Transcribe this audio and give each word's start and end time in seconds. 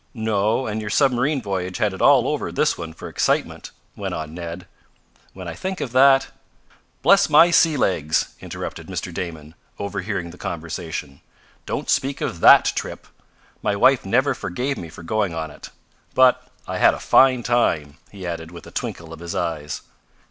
"No, 0.15 0.65
and 0.65 0.81
your 0.81 0.89
submarine 0.89 1.43
voyage 1.43 1.77
had 1.77 1.93
it 1.93 2.01
all 2.01 2.27
over 2.27 2.51
this 2.51 2.75
one 2.75 2.91
for 2.91 3.07
excitement," 3.07 3.69
went 3.95 4.15
on 4.15 4.33
Ned. 4.33 4.65
"When 5.33 5.47
I 5.47 5.53
think 5.53 5.79
of 5.79 5.91
that" 5.91 6.29
"Bless 7.03 7.29
my 7.29 7.51
sea 7.51 7.77
legs!" 7.77 8.33
interrupted 8.39 8.87
Mr. 8.87 9.13
Damon, 9.13 9.53
overhearing 9.79 10.31
the 10.31 10.39
conversation. 10.39 11.21
"Don't 11.67 11.87
speak 11.87 12.19
of 12.19 12.39
THAT 12.39 12.71
trip. 12.75 13.05
My 13.61 13.75
wife 13.75 14.03
never 14.03 14.33
forgave 14.33 14.75
me 14.75 14.89
for 14.89 15.03
going 15.03 15.35
on 15.35 15.51
it. 15.51 15.69
But 16.15 16.47
I 16.67 16.79
had 16.79 16.95
a 16.95 16.99
fine 16.99 17.43
time," 17.43 17.99
he 18.11 18.25
added 18.25 18.49
with 18.49 18.65
a 18.65 18.71
twinkle 18.71 19.13
of 19.13 19.19
his 19.19 19.35
eyes. 19.35 19.81